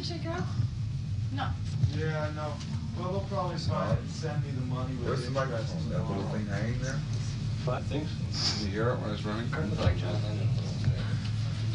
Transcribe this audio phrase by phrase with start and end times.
[0.00, 0.46] now?
[1.32, 1.48] No.
[1.96, 2.52] Yeah, no.
[2.98, 5.50] Well, they'll probably send send me the money with Where's the interest.
[5.50, 5.88] microphone?
[5.90, 6.98] That little thing hanging there?
[7.68, 8.58] I think so.
[8.58, 9.50] Did you hear it when I was running?
[9.50, 10.48] Kind of like John Lennon.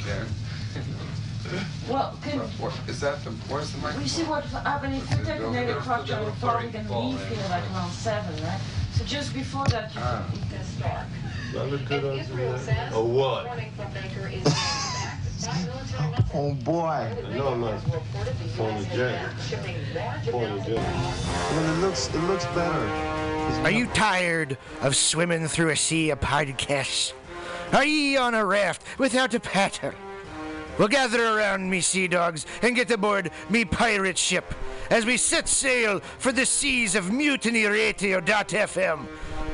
[0.03, 0.28] Karen?
[1.89, 5.39] Well, can, What, is that the, where's the we see what happening if you take
[5.39, 8.59] an eight o'clock on the floor, we can leave here like around seven, right?
[8.91, 10.26] So just before that, you Ah.
[10.30, 12.20] can, you can start.
[12.20, 13.45] Israel says Oh, what?
[13.45, 14.43] running from Baker is
[16.34, 17.16] Oh boy.
[17.36, 17.80] No, I'm not.
[18.56, 19.32] Phone the jet.
[19.48, 21.24] Shipping large Phone the of jet.
[21.52, 22.88] Well, it looks it looks better.
[23.64, 27.14] Are you tired of swimming through a sea of podcasts?
[27.74, 29.93] Are ye on a raft without a paddle?
[30.78, 34.54] Well, gather around me, sea dogs, and get aboard me pirate ship
[34.91, 39.08] as we set sail for the seas of mutinyradio.fm.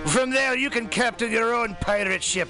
[0.05, 2.49] From there, you can captain your own pirate ship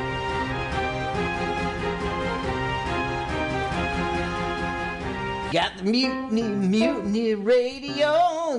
[5.51, 8.13] Got the mutiny, mutiny radio.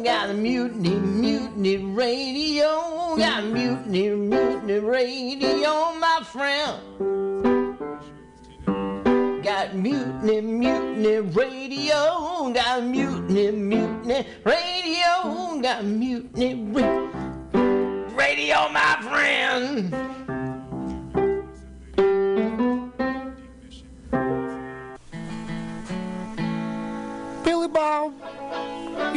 [0.05, 3.17] Got the mutiny, mutiny radio.
[3.17, 6.79] Got the mutiny, mutiny radio, my friend.
[9.43, 12.53] Got mutiny, mutiny radio.
[12.53, 15.61] Got mutiny, mutiny radio.
[15.63, 20.32] Got mutiny ra- radio, my friend.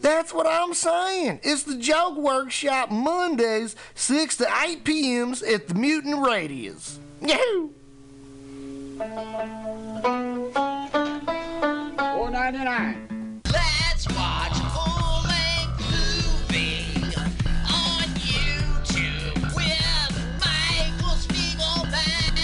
[0.00, 1.40] That's what I'm saying.
[1.42, 6.98] It's the Joke Workshop Mondays, 6 to 8 p.m.s at the Mutant Radios.
[7.20, 7.70] Yahoo!
[11.98, 13.40] Four ninety nine.
[13.52, 14.62] Let's watch a
[15.78, 16.84] movie
[17.68, 22.34] on YouTube with Michael Spiegelman.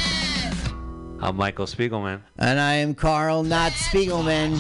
[1.23, 2.21] I'm Michael Spiegelman.
[2.39, 4.53] And I am Carl, not Spiegelman.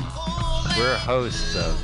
[0.76, 1.78] We're hosts of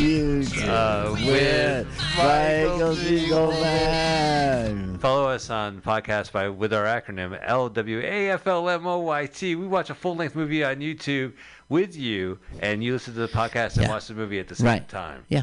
[0.00, 1.86] YouTube uh, with
[2.16, 4.98] Michael Spiegelman.
[4.98, 9.42] Follow us on podcast by with our acronym LWAFLMOYT.
[9.58, 11.34] We watch a full length movie on YouTube
[11.68, 13.90] with you, and you listen to the podcast and Yeah.
[13.90, 14.88] watch the movie at the same Right.
[14.88, 15.24] time.
[15.28, 15.42] Yeah.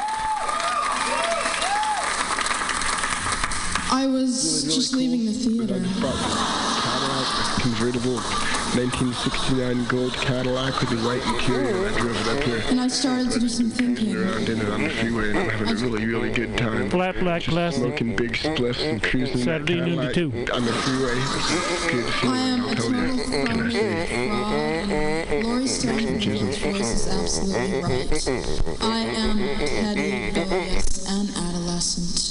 [3.93, 5.75] I was just leaving the theater.
[6.81, 8.15] Cadillac convertible
[8.73, 11.89] 1969 gold Cadillac with the white interior.
[11.89, 12.63] I drove it up here.
[12.69, 14.15] And I started to do some thinking.
[14.15, 16.89] Around in it on the freeway and I'm having a really, really good time.
[16.89, 17.81] Flat black Just classic.
[17.83, 20.53] Smoking big spliffs and cruising in that Saturday noon to Cadillac two.
[20.53, 21.15] on the freeway.
[21.91, 23.13] Good I feeling, am I'll a tell total you.
[23.17, 24.27] What can I say?
[25.27, 25.43] fraud.
[25.43, 28.79] Laurie Stone's voice is absolutely right.
[28.81, 32.30] I am petty, rebellious, and adolescent.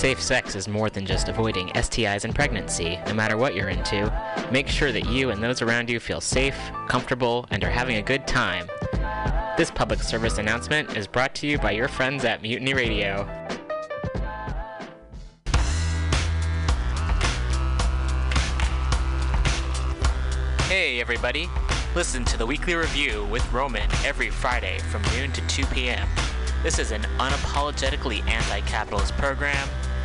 [0.00, 4.10] Safe sex is more than just avoiding STIs and pregnancy, no matter what you're into.
[4.50, 6.56] Make sure that you and those around you feel safe,
[6.88, 8.66] comfortable, and are having a good time.
[9.58, 13.24] This public service announcement is brought to you by your friends at Mutiny Radio.
[20.62, 21.46] Hey, everybody.
[21.94, 26.08] Listen to the weekly review with Roman every Friday from noon to 2 p.m.
[26.62, 29.68] This is an unapologetically anti capitalist program.